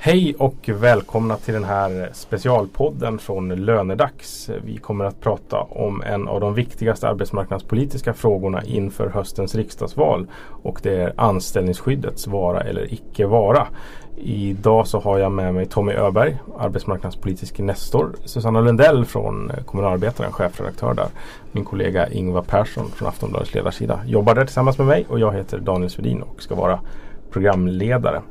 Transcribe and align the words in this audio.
Hej 0.00 0.34
och 0.38 0.68
välkomna 0.68 1.36
till 1.36 1.54
den 1.54 1.64
här 1.64 2.10
specialpodden 2.12 3.18
från 3.18 3.48
Lönedags. 3.48 4.50
Vi 4.64 4.76
kommer 4.76 5.04
att 5.04 5.20
prata 5.20 5.60
om 5.60 6.02
en 6.02 6.28
av 6.28 6.40
de 6.40 6.54
viktigaste 6.54 7.08
arbetsmarknadspolitiska 7.08 8.14
frågorna 8.14 8.62
inför 8.64 9.08
höstens 9.08 9.54
riksdagsval 9.54 10.26
och 10.62 10.80
det 10.82 10.94
är 10.94 11.12
anställningsskyddets 11.16 12.26
vara 12.26 12.60
eller 12.60 12.92
icke 12.92 13.26
vara. 13.26 13.66
Idag 14.16 14.86
så 14.86 15.00
har 15.00 15.18
jag 15.18 15.32
med 15.32 15.54
mig 15.54 15.66
Tommy 15.66 15.92
Öberg, 15.92 16.38
arbetsmarknadspolitisk 16.58 17.58
nestor. 17.58 18.16
Susanna 18.24 18.60
Lundell 18.60 19.04
från 19.04 19.52
Kommunalarbetaren, 19.66 20.32
chefredaktör 20.32 20.94
där. 20.94 21.08
Min 21.52 21.64
kollega 21.64 22.08
Ingvar 22.08 22.42
Persson 22.42 22.90
från 22.90 23.08
Aftonbladets 23.08 23.54
ledarsida 23.54 24.00
jobbar 24.06 24.34
där 24.34 24.44
tillsammans 24.44 24.78
med 24.78 24.86
mig 24.86 25.06
och 25.08 25.18
jag 25.18 25.32
heter 25.34 25.58
Daniel 25.58 25.90
Svedin 25.90 26.22
och 26.22 26.42
ska 26.42 26.54
vara 26.54 26.80
programledare. 27.30 28.22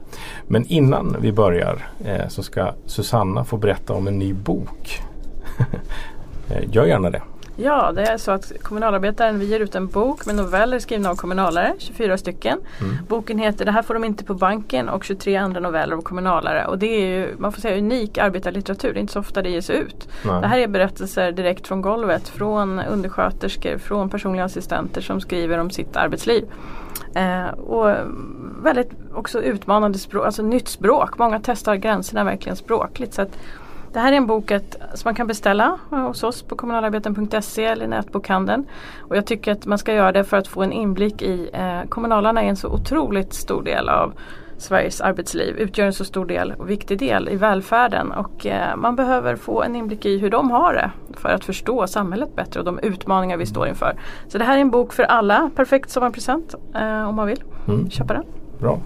Men 0.48 0.66
innan 0.66 1.16
vi 1.20 1.32
börjar 1.32 1.88
eh, 2.06 2.28
så 2.28 2.44
ska 2.44 2.74
Susanna 2.86 3.44
få 3.44 3.58
berätta 3.58 3.94
om 3.94 4.08
en 4.08 4.20
ny 4.20 4.34
bok. 4.34 5.02
Eh, 6.50 6.64
gör 6.72 6.86
gärna 6.86 7.10
det. 7.10 7.22
Ja, 7.60 7.92
det 7.92 8.02
är 8.02 8.18
så 8.18 8.32
att 8.32 8.52
Kommunalarbetaren 8.62 9.40
vi 9.40 9.46
ger 9.46 9.60
ut 9.60 9.76
en 9.76 9.88
bok 9.88 10.26
med 10.26 10.36
noveller 10.36 10.80
skrivna 10.80 11.10
av 11.10 11.16
kommunalare, 11.16 11.74
24 11.78 12.18
stycken. 12.18 12.60
Mm. 12.82 12.96
Boken 13.08 13.40
heter 13.40 13.66
Det 13.66 13.72
här 13.72 13.82
får 13.82 13.94
de 13.94 14.04
inte 14.04 14.24
på 14.24 14.34
banken 14.34 14.90
och 14.90 15.04
23 15.04 15.36
andra 15.36 15.60
noveller 15.60 15.96
av 15.96 16.02
kommunalare. 16.02 16.66
Och 16.66 16.80
det 16.80 16.88
är 16.88 17.08
ju, 17.08 17.36
man 17.38 17.52
får 17.52 17.62
säga 17.62 17.78
unik 17.78 18.18
arbetarlitteratur, 18.18 18.94
det 18.94 19.00
är 19.00 19.02
inte 19.02 19.14
så 19.14 19.20
ofta 19.20 19.42
det 19.42 19.50
ges 19.50 19.70
ut. 19.70 20.08
Nej. 20.26 20.42
Det 20.42 20.48
här 20.48 20.60
är 20.60 20.68
berättelser 20.68 21.32
direkt 21.32 21.68
från 21.68 21.82
golvet, 21.82 22.28
från 22.28 22.80
undersköterskor, 22.80 23.78
från 23.78 24.10
personliga 24.10 24.44
assistenter 24.44 25.02
som 25.02 25.22
skriver 25.22 25.58
om 25.58 25.70
sitt 25.70 25.96
arbetsliv. 25.96 26.46
Eh, 27.16 27.48
och 27.48 27.96
väldigt 28.64 28.90
också 29.14 29.42
utmanande 29.42 29.98
språk, 29.98 30.26
alltså 30.26 30.44
nytt 30.44 30.68
språk. 30.68 31.18
Många 31.18 31.40
testar 31.44 31.76
gränserna 31.76 32.24
verkligen 32.24 32.56
språkligt. 32.56 33.14
Så 33.14 33.22
att, 33.22 33.38
det 33.94 34.00
här 34.00 34.12
är 34.12 34.18
en 34.18 34.28
bok 34.28 34.52
att, 34.52 34.76
som 34.94 35.08
man 35.08 35.16
kan 35.16 35.28
beställa 35.28 35.80
eh, 35.92 35.98
hos 35.98 36.24
oss 36.24 36.42
på 36.42 36.56
kommunalarbeten.se 36.56 37.66
eller 37.66 37.88
nätbokhandeln. 37.88 38.66
Och 39.00 39.18
jag 39.18 39.26
tycker 39.26 39.52
att 39.52 39.66
man 39.66 39.78
ska 39.78 39.94
göra 39.94 40.12
det 40.12 40.24
för 40.24 40.38
att 40.38 40.48
få 40.48 40.64
en 40.64 40.72
inblick 40.72 41.22
i 41.22 41.50
eh, 41.54 41.90
kommunalarna 41.90 42.44
är 42.44 42.48
en 42.48 42.56
så 42.56 42.70
otroligt 42.70 43.34
stor 43.34 43.64
del 43.64 43.90
av 43.90 44.14
Sveriges 44.58 45.02
arbetsliv, 45.02 45.58
utgör 45.58 45.86
en 45.86 45.94
så 45.94 46.06
stor 46.06 46.26
del 46.26 46.52
och 46.52 46.70
viktig 46.70 47.00
del 47.00 47.30
i 47.30 47.36
välfärden 47.36 48.12
och 48.12 48.46
eh, 48.46 48.76
man 48.76 48.96
behöver 48.96 49.36
få 49.36 49.64
en 49.64 49.76
inblick 49.76 50.06
i 50.06 50.18
hur 50.18 50.30
de 50.30 50.52
har 50.52 50.74
det 50.74 50.92
för 51.18 51.30
att 51.30 51.46
förstå 51.46 51.88
samhället 51.88 52.36
bättre 52.36 52.60
och 52.60 52.66
de 52.66 52.80
utmaningar 52.80 53.38
vi 53.38 53.46
står 53.46 53.68
inför. 53.68 54.00
Så 54.28 54.38
det 54.38 54.44
här 54.44 54.58
är 54.58 54.62
en 54.62 54.72
bok 54.72 54.94
för 54.94 55.04
alla, 55.04 55.50
perfekt 55.56 55.90
sommarpresent 55.90 56.56
eh, 56.76 57.10
om 57.10 57.16
man 57.16 57.28
vill 57.28 57.44
mm. 57.68 57.90
köpa 57.90 58.14
den. 58.14 58.24
Bra. 58.60 58.80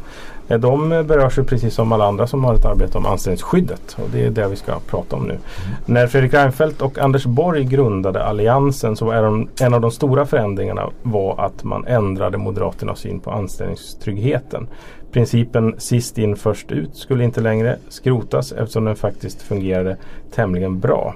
Eh, 0.52 0.60
de 0.60 0.90
berörs 0.90 1.38
ju 1.38 1.44
precis 1.44 1.74
som 1.74 1.92
alla 1.92 2.06
andra 2.06 2.28
som 2.28 2.44
har 2.44 2.56
ett 2.56 2.66
arbete 2.66 2.98
om 2.98 3.06
anställningsskyddet 3.06 3.98
och 4.04 4.10
det 4.12 4.26
är 4.26 4.30
det 4.30 4.48
vi 4.48 4.56
ska 4.56 4.80
prata 4.80 5.16
om 5.16 5.24
nu. 5.24 5.34
Mm. 5.34 5.44
När 5.86 6.08
Fredrik 6.08 6.34
Reinfeldt 6.34 6.82
och 6.82 6.98
Anders 6.98 7.26
Borg 7.26 7.64
grundade 7.64 8.24
Alliansen 8.24 8.96
så 8.96 9.06
var 9.06 9.24
de, 9.24 9.50
en 9.62 9.74
av 9.74 9.82
de 9.82 9.92
stora 9.92 10.26
förändringarna 10.26 10.90
var 11.02 11.46
att 11.46 11.64
man 11.64 11.88
ändrade 11.88 12.38
Moderaternas 12.38 13.00
syn 13.00 13.20
på 13.20 13.32
anställningstryggheten. 13.32 14.68
Principen 15.12 15.76
sist 15.78 16.18
in 16.18 16.36
först 16.36 16.72
ut 16.72 16.96
skulle 16.96 17.24
inte 17.24 17.42
längre 17.42 17.78
skrotas 17.90 18.52
eftersom 18.52 18.86
den 18.86 18.96
faktiskt 18.96 19.42
fungerade 19.42 19.98
tämligen 20.36 20.80
bra. 20.80 21.16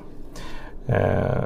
Eh, 0.87 1.43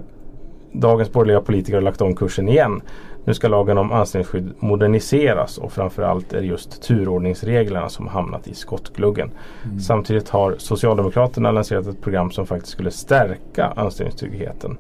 dagens 0.72 1.12
borgerliga 1.12 1.42
politiker 1.42 1.74
har 1.74 1.82
lagt 1.82 2.02
om 2.02 2.16
kursen 2.16 2.50
igen. 2.50 2.82
Nu 3.26 3.34
ska 3.34 3.48
lagen 3.48 3.78
om 3.78 3.92
anställningsskydd 3.92 4.54
moderniseras 4.60 5.58
och 5.58 5.72
framförallt 5.72 6.34
är 6.34 6.42
det 6.42 6.48
just 6.48 6.82
turordningsreglerna 6.82 7.90
som 7.90 8.08
hamnat 8.08 8.48
i 8.48 8.54
skottgluggen. 8.54 9.32
Mm. 9.66 9.80
Samtidigt 9.80 10.30
har 10.30 10.56
Socialdemokraterna 10.58 11.52
lanserat 11.52 11.88
ett 11.88 12.02
program 12.02 12.32
som 12.32 12.46
faktiskt 12.46 12.74
skulle 12.74 12.92
stärka 12.92 13.66
anställningstryggheten. 13.66 14.78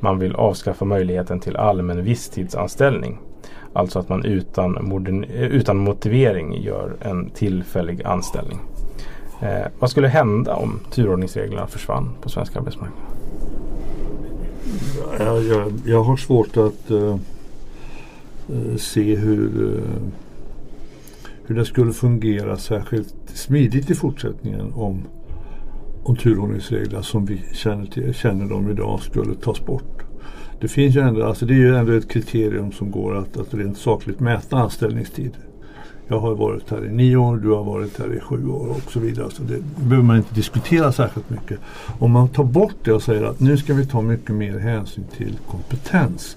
Man 0.00 0.18
vill 0.18 0.34
avskaffa 0.34 0.84
möjligheten 0.84 1.40
till 1.40 1.56
allmän 1.56 2.04
visstidsanställning. 2.04 3.18
Alltså 3.72 3.98
att 3.98 4.08
man 4.08 4.24
utan, 4.24 4.92
utan 5.32 5.76
motivering 5.76 6.62
gör 6.62 6.96
en 7.00 7.30
tillfällig 7.30 8.02
anställning. 8.04 8.60
Eh, 9.42 9.66
vad 9.78 9.90
skulle 9.90 10.08
hända 10.08 10.54
om 10.54 10.80
turordningsreglerna 10.90 11.66
försvann 11.66 12.10
på 12.20 12.28
svensk 12.28 12.56
arbetsmarknad? 12.56 13.02
Jag, 15.18 15.42
jag, 15.42 15.72
jag 15.84 16.02
har 16.02 16.16
svårt 16.16 16.56
att 16.56 16.90
uh, 16.90 17.16
Eh, 18.48 18.76
se 18.76 19.16
hur, 19.16 19.76
eh, 19.76 20.02
hur 21.46 21.54
det 21.54 21.64
skulle 21.64 21.92
fungera 21.92 22.56
särskilt 22.56 23.14
smidigt 23.26 23.90
i 23.90 23.94
fortsättningen 23.94 24.72
om, 24.72 25.02
om 26.02 26.16
turordningsreglerna 26.16 27.02
som 27.02 27.26
vi 27.26 27.40
känner, 27.52 27.86
till, 27.86 28.14
känner 28.14 28.46
dem 28.46 28.70
idag 28.70 29.00
skulle 29.00 29.34
tas 29.34 29.66
bort. 29.66 30.02
Det 30.60 30.68
finns 30.68 30.96
ju 30.96 31.00
ändå, 31.00 31.24
alltså 31.24 31.46
det 31.46 31.54
är 31.54 31.58
ju 31.58 31.76
ändå 31.76 31.92
ett 31.92 32.08
kriterium 32.08 32.72
som 32.72 32.90
går 32.90 33.16
att, 33.16 33.36
att 33.36 33.54
rent 33.54 33.78
sakligt 33.78 34.20
mäta 34.20 34.56
anställningstid. 34.56 35.32
Jag 36.08 36.20
har 36.20 36.34
varit 36.34 36.70
här 36.70 36.84
i 36.86 36.92
nio 36.92 37.16
år, 37.16 37.36
du 37.36 37.48
har 37.48 37.64
varit 37.64 37.98
här 37.98 38.16
i 38.16 38.20
sju 38.20 38.48
år 38.48 38.68
och 38.68 38.92
så 38.92 39.00
vidare. 39.00 39.30
Så 39.30 39.42
det 39.42 39.62
behöver 39.76 40.06
man 40.06 40.16
inte 40.16 40.34
diskutera 40.34 40.92
särskilt 40.92 41.30
mycket. 41.30 41.58
Om 41.98 42.10
man 42.10 42.28
tar 42.28 42.44
bort 42.44 42.76
det 42.84 42.92
och 42.92 43.02
säger 43.02 43.22
att 43.22 43.40
nu 43.40 43.56
ska 43.56 43.74
vi 43.74 43.86
ta 43.86 44.02
mycket 44.02 44.34
mer 44.34 44.58
hänsyn 44.58 45.04
till 45.16 45.38
kompetens. 45.50 46.36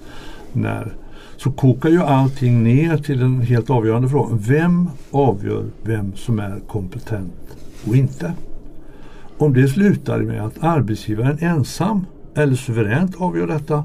När, 0.52 0.92
så 1.36 1.50
kokar 1.50 1.88
ju 1.88 2.02
allting 2.02 2.64
ner 2.64 2.96
till 2.96 3.18
den 3.18 3.40
helt 3.40 3.70
avgörande 3.70 4.08
frågan. 4.08 4.38
Vem 4.38 4.90
avgör 5.10 5.64
vem 5.82 6.12
som 6.16 6.38
är 6.38 6.60
kompetent 6.68 7.32
och 7.88 7.96
inte? 7.96 8.32
Om 9.38 9.54
det 9.54 9.68
slutar 9.68 10.20
med 10.20 10.44
att 10.44 10.62
arbetsgivaren 10.62 11.38
ensam 11.40 12.06
eller 12.34 12.54
suveränt 12.54 13.16
avgör 13.16 13.46
detta 13.46 13.84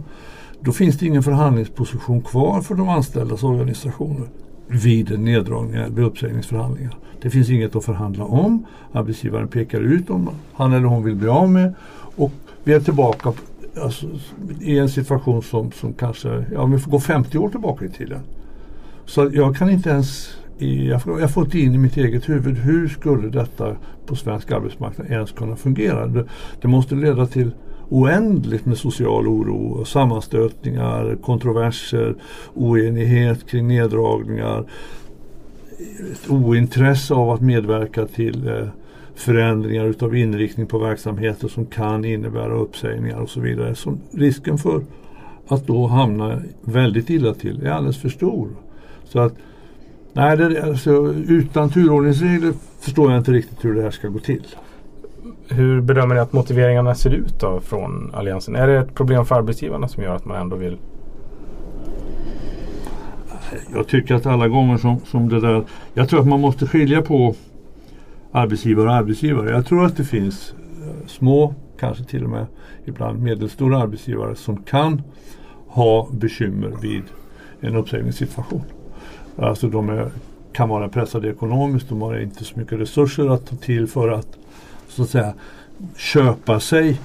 då 0.60 0.72
finns 0.72 1.00
det 1.00 1.06
ingen 1.06 1.24
förhandlingsposition 1.24 2.22
kvar 2.22 2.62
för 2.62 2.76
de 2.76 2.90
anställdas 2.90 3.44
organisationer 3.44 4.28
vid 4.68 5.20
neddragningar, 5.20 5.90
vid 5.90 6.06
uppsägningsförhandlingar. 6.06 6.98
Det 7.22 7.30
finns 7.30 7.50
inget 7.50 7.76
att 7.76 7.86
förhandla 7.86 8.26
om. 8.26 8.66
Arbetsgivaren 8.92 9.48
pekar 9.48 9.80
ut 9.80 10.10
om 10.10 10.30
han 10.54 10.74
eller 10.74 10.86
hon 10.86 11.04
vill 11.04 11.16
bli 11.16 11.28
av 11.28 11.50
med 11.50 11.74
och 12.16 12.32
vi 12.64 12.74
är 12.74 12.80
tillbaka 12.80 13.34
alltså, 13.78 14.06
i 14.62 14.78
en 14.78 14.90
situation 14.90 15.44
som, 15.44 15.72
som 15.72 15.94
kanske, 15.94 16.46
ja 16.54 16.66
vi 16.66 16.80
får 16.80 16.92
gå 16.92 17.00
50 17.00 17.38
år 17.38 17.50
tillbaka 17.50 17.86
i 17.86 17.90
tiden. 17.90 18.20
Så 19.06 19.30
jag 19.34 19.56
kan 19.56 19.70
inte 19.70 19.90
ens, 19.90 20.38
jag 20.58 21.04
får, 21.04 21.20
jag 21.22 21.32
får 21.32 21.44
inte 21.44 21.60
in 21.60 21.76
i 21.76 21.78
mitt 21.78 21.98
eget 21.98 22.30
huvud 22.30 22.58
hur 22.58 22.88
skulle 22.88 23.30
detta 23.30 23.76
på 24.06 24.16
svensk 24.16 24.52
arbetsmarknad 24.52 25.08
ens 25.08 25.32
kunna 25.32 25.56
fungera. 25.56 26.08
Det, 26.08 26.26
det 26.62 26.68
måste 26.68 26.96
leda 26.96 27.26
till 27.28 27.52
oändligt 27.90 28.66
med 28.66 28.78
social 28.78 29.28
oro, 29.28 29.86
sammanstötningar, 29.86 31.18
kontroverser, 31.22 32.16
oenighet 32.54 33.50
kring 33.50 33.68
neddragningar, 33.68 34.66
ett 36.12 36.30
ointresse 36.30 37.14
av 37.14 37.30
att 37.30 37.42
medverka 37.42 38.06
till 38.06 38.48
eh, 38.48 38.68
förändringar 39.16 39.86
utav 39.86 40.16
inriktning 40.16 40.68
på 40.68 40.78
verksamheter 40.78 41.48
som 41.48 41.66
kan 41.66 42.06
innebära 42.06 42.54
uppsägningar 42.54 43.18
och 43.18 43.30
så 43.30 43.40
vidare. 43.40 43.76
Så 43.76 43.98
risken 44.12 44.58
för 44.58 44.82
att 45.48 45.68
då 45.68 45.88
hamna 45.88 46.42
väldigt 46.62 47.10
illa 47.10 47.34
till 47.34 47.66
är 47.66 47.72
alldeles 47.72 47.98
för 47.98 48.10
stor. 48.10 48.50
Så 49.04 49.20
att 49.20 49.34
nej, 50.14 50.38
det, 50.38 50.64
alltså, 50.64 51.14
utan 51.28 51.70
turordningsregler 51.70 52.54
förstår 52.80 53.12
jag 53.12 53.20
inte 53.20 53.32
riktigt 53.32 53.66
hur 53.66 53.76
det 53.76 53.82
här 53.82 53.92
ska 53.92 54.08
gå 54.08 54.20
till. 54.20 54.46
Hur 55.48 55.82
bedömer 55.82 56.16
ni 56.16 56.22
att 56.22 56.34
motiveringarna 56.34 56.96
ser 56.96 57.14
ut 57.14 57.40
då 57.40 57.60
från 57.60 58.12
Alliansen? 58.14 58.56
Är 58.56 58.68
det 58.68 58.78
ett 58.78 58.96
problem 58.96 59.26
för 59.26 59.36
arbetsgivarna 59.36 59.88
som 59.88 60.04
gör 60.04 60.16
att 60.16 60.26
man 60.26 60.42
ändå 60.42 60.56
vill 60.56 60.78
jag 63.74 63.88
tycker 63.88 64.16
att 64.16 64.26
alla 64.26 64.48
gånger 64.48 64.78
som, 64.78 65.00
som 65.06 65.30
det 65.30 65.40
där 65.40 65.64
Jag 65.94 66.10
tror 66.10 66.20
att 66.20 66.28
man 66.28 66.40
måste 66.40 66.68
skilja 66.68 67.02
på 67.02 67.36
arbetsgivare 68.32 68.88
och 68.88 68.96
arbetsgivare. 68.96 69.50
Jag 69.50 69.66
tror 69.66 69.86
att 69.86 69.98
det 69.98 70.04
finns 70.04 70.54
eh, 70.84 71.08
små, 71.08 71.56
kanske 71.80 72.04
till 72.04 72.24
och 72.24 72.30
med 72.30 72.46
ibland 72.86 73.22
medelstora 73.22 73.78
arbetsgivare 73.78 74.36
som 74.36 74.64
kan 74.64 75.02
ha 75.68 76.10
bekymmer 76.12 76.74
vid 76.82 77.04
en 77.60 77.76
uppsägningssituation. 77.76 78.64
Alltså 79.38 79.68
de 79.68 79.90
är, 79.90 80.12
kan 80.54 80.70
vara 80.70 80.90
pressade 80.90 81.30
ekonomiskt, 81.30 81.90
de 81.90 82.02
har 82.02 82.20
inte 82.20 82.44
så 82.44 82.60
mycket 82.60 82.80
resurser 82.80 83.28
att 83.30 83.46
ta 83.46 83.56
till 83.56 83.88
för 83.88 84.10
att 84.10 84.38
så 84.88 85.04
att 85.04 85.10
säga 85.10 85.34
köpa 85.98 86.60
sig 86.60 87.00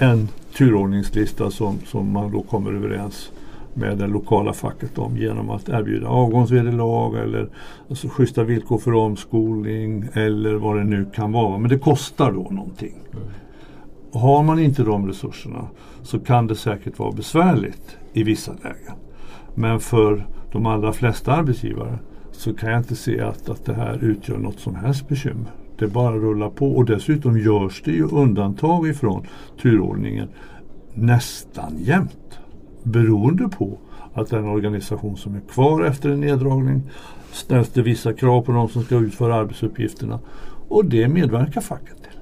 en 0.00 0.28
turordningslista 0.56 1.50
som, 1.50 1.78
som 1.86 2.12
man 2.12 2.32
då 2.32 2.42
kommer 2.42 2.72
överens 2.72 3.30
med 3.80 3.98
det 3.98 4.06
lokala 4.06 4.52
facket 4.52 4.98
om 4.98 5.16
genom 5.16 5.50
att 5.50 5.68
erbjuda 5.68 6.08
avgångsvederlag 6.08 7.16
eller 7.16 7.48
alltså 7.88 8.08
schyssta 8.08 8.42
villkor 8.42 8.78
för 8.78 8.94
omskolning 8.94 10.08
eller 10.12 10.54
vad 10.54 10.76
det 10.76 10.84
nu 10.84 11.06
kan 11.14 11.32
vara. 11.32 11.58
Men 11.58 11.70
det 11.70 11.78
kostar 11.78 12.32
då 12.32 12.42
någonting. 12.50 12.94
Mm. 13.12 13.24
Har 14.12 14.42
man 14.42 14.58
inte 14.58 14.82
de 14.82 15.08
resurserna 15.08 15.68
så 16.02 16.18
kan 16.18 16.46
det 16.46 16.56
säkert 16.56 16.98
vara 16.98 17.12
besvärligt 17.12 17.96
i 18.12 18.22
vissa 18.22 18.52
lägen. 18.52 18.96
Men 19.54 19.80
för 19.80 20.26
de 20.52 20.66
allra 20.66 20.92
flesta 20.92 21.32
arbetsgivare 21.32 21.98
så 22.32 22.54
kan 22.54 22.70
jag 22.70 22.80
inte 22.80 22.96
se 22.96 23.20
att, 23.20 23.48
att 23.48 23.64
det 23.64 23.74
här 23.74 24.04
utgör 24.04 24.38
något 24.38 24.60
som 24.60 24.74
helst 24.74 25.08
bekymmer. 25.08 25.50
det 25.78 25.86
bara 25.86 26.16
rullar 26.16 26.50
på 26.50 26.76
och 26.76 26.84
dessutom 26.84 27.38
görs 27.38 27.82
det 27.84 27.90
ju 27.90 28.04
undantag 28.04 28.88
ifrån 28.88 29.26
turordningen 29.62 30.28
nästan 30.94 31.76
jämt. 31.78 32.40
Beroende 32.82 33.48
på 33.48 33.78
att 34.14 34.30
den 34.30 34.44
organisation 34.44 35.16
som 35.16 35.34
är 35.34 35.40
kvar 35.40 35.84
efter 35.84 36.10
en 36.10 36.20
neddragning 36.20 36.82
ställs 37.32 37.68
det 37.68 37.82
vissa 37.82 38.12
krav 38.12 38.42
på 38.42 38.52
de 38.52 38.68
som 38.68 38.82
ska 38.82 38.96
utföra 38.96 39.34
arbetsuppgifterna. 39.34 40.20
Och 40.68 40.84
det 40.84 41.08
medverkar 41.08 41.60
facket 41.60 41.96
till. 42.02 42.20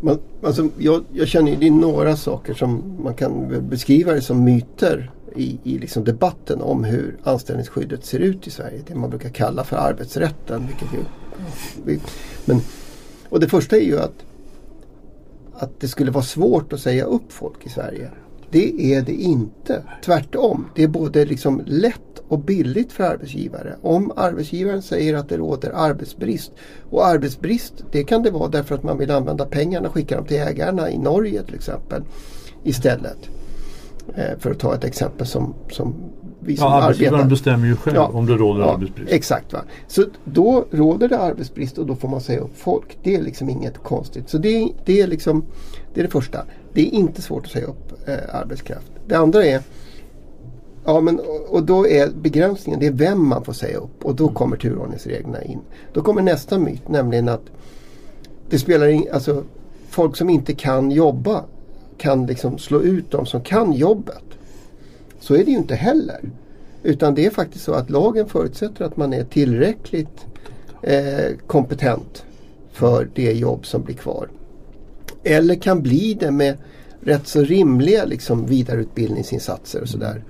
Man, 0.00 0.18
alltså, 0.42 0.68
jag, 0.78 1.04
jag 1.12 1.28
känner 1.28 1.52
att 1.52 1.60
det 1.60 1.66
är 1.66 1.70
några 1.70 2.16
saker 2.16 2.54
som 2.54 2.96
man 3.02 3.14
kan 3.14 3.68
beskriva 3.68 4.12
det 4.12 4.20
som 4.20 4.44
myter 4.44 5.10
i, 5.36 5.58
i 5.64 5.78
liksom 5.78 6.04
debatten 6.04 6.62
om 6.62 6.84
hur 6.84 7.16
anställningsskyddet 7.22 8.04
ser 8.04 8.18
ut 8.18 8.46
i 8.46 8.50
Sverige. 8.50 8.82
Det 8.86 8.94
man 8.94 9.10
brukar 9.10 9.28
kalla 9.28 9.64
för 9.64 9.76
arbetsrätten. 9.76 10.66
Vilket 10.66 10.88
ju, 10.94 11.98
men, 12.44 12.60
och 13.28 13.40
det 13.40 13.48
första 13.48 13.76
är 13.76 13.84
ju 13.84 13.98
att, 13.98 14.24
att 15.54 15.80
det 15.80 15.88
skulle 15.88 16.10
vara 16.10 16.24
svårt 16.24 16.72
att 16.72 16.80
säga 16.80 17.04
upp 17.04 17.32
folk 17.32 17.66
i 17.66 17.68
Sverige. 17.68 18.10
Det 18.50 18.94
är 18.94 19.02
det 19.02 19.12
inte. 19.12 19.82
Tvärtom. 20.04 20.66
Det 20.74 20.82
är 20.82 20.88
både 20.88 21.24
liksom 21.24 21.62
lätt 21.66 22.18
och 22.28 22.38
billigt 22.38 22.92
för 22.92 23.04
arbetsgivare. 23.04 23.76
Om 23.82 24.12
arbetsgivaren 24.16 24.82
säger 24.82 25.14
att 25.14 25.28
det 25.28 25.36
råder 25.36 25.70
arbetsbrist. 25.74 26.52
Och 26.90 27.06
arbetsbrist 27.06 27.72
det 27.92 28.04
kan 28.04 28.22
det 28.22 28.30
vara 28.30 28.48
därför 28.48 28.74
att 28.74 28.82
man 28.82 28.98
vill 28.98 29.10
använda 29.10 29.44
pengarna 29.44 29.88
och 29.88 29.94
skicka 29.94 30.16
dem 30.16 30.26
till 30.26 30.36
ägarna 30.36 30.90
i 30.90 30.98
Norge 30.98 31.42
till 31.42 31.54
exempel. 31.54 32.02
Istället. 32.64 33.18
Eh, 34.14 34.38
för 34.38 34.50
att 34.50 34.58
ta 34.58 34.74
ett 34.74 34.84
exempel 34.84 35.26
som, 35.26 35.54
som 35.70 35.94
vi 36.40 36.56
som 36.56 36.66
ja, 36.66 36.82
arbetsgivaren 36.82 37.14
arbetar. 37.14 37.30
bestämmer 37.30 37.66
ju 37.66 37.76
själv 37.76 37.96
Ja. 37.96 38.10
om 38.14 38.26
det 38.26 38.32
råder 38.36 38.60
Ja, 38.60 38.72
arbetsbrist. 38.74 39.12
Exakt. 39.12 39.52
Va? 39.52 39.60
Så 39.88 40.04
då 40.24 40.64
råder 40.70 41.08
det 41.08 41.18
arbetsbrist 41.18 41.78
och 41.78 41.86
då 41.86 41.94
får 41.94 42.08
man 42.08 42.20
säga 42.20 42.40
upp 42.40 42.56
folk. 42.58 42.98
Det 43.02 43.14
är 43.14 43.22
liksom 43.22 43.48
inget 43.48 43.78
konstigt. 43.78 44.28
Så 44.30 44.38
det, 44.38 44.68
det, 44.84 45.00
är, 45.00 45.06
liksom, 45.06 45.44
det 45.94 46.00
är 46.00 46.04
det 46.04 46.10
första. 46.10 46.44
Det 46.72 46.80
är 46.80 46.94
inte 46.94 47.22
svårt 47.22 47.44
att 47.46 47.52
säga 47.52 47.66
upp 47.66 48.08
eh, 48.08 48.34
arbetskraft. 48.34 48.92
Det 49.06 49.14
andra 49.14 49.44
är 49.44 49.62
Ja 50.84 51.00
men 51.00 51.20
och, 51.48 51.62
då 51.62 51.86
är 51.88 52.08
begränsningen 52.22 52.80
det 52.80 52.86
är 52.86 52.92
vem 52.92 53.28
man 53.28 53.44
får 53.44 53.52
säga 53.52 53.78
upp 53.78 54.04
och 54.04 54.14
då 54.14 54.28
kommer 54.28 54.56
turordningsreglerna 54.56 55.42
in. 55.42 55.58
Då 55.92 56.02
kommer 56.02 56.22
nästa 56.22 56.58
myt 56.58 56.88
nämligen 56.88 57.28
att 57.28 57.42
det 58.50 58.58
spelar 58.58 58.86
in, 58.88 59.08
alltså 59.12 59.44
folk 59.88 60.16
som 60.16 60.30
inte 60.30 60.54
kan 60.54 60.90
jobba 60.90 61.44
kan 61.98 62.26
liksom 62.26 62.58
slå 62.58 62.80
ut 62.80 63.10
de 63.10 63.26
som 63.26 63.40
kan 63.40 63.72
jobbet. 63.72 64.24
Så 65.20 65.34
är 65.34 65.44
det 65.44 65.50
ju 65.50 65.56
inte 65.56 65.74
heller. 65.74 66.20
Utan 66.82 67.14
det 67.14 67.26
är 67.26 67.30
faktiskt 67.30 67.64
så 67.64 67.72
att 67.72 67.90
lagen 67.90 68.28
förutsätter 68.28 68.84
att 68.84 68.96
man 68.96 69.12
är 69.12 69.24
tillräckligt 69.24 70.26
eh, 70.82 71.36
kompetent 71.46 72.24
för 72.72 73.08
det 73.14 73.32
jobb 73.32 73.66
som 73.66 73.82
blir 73.82 73.94
kvar. 73.94 74.28
Eller 75.22 75.54
kan 75.54 75.82
bli 75.82 76.14
det 76.20 76.30
med 76.30 76.56
rätt 77.00 77.26
så 77.26 77.42
rimliga 77.42 78.04
liksom, 78.04 78.46
vidareutbildningsinsatser 78.46 79.82
och 79.82 79.88
sådär. 79.88 80.22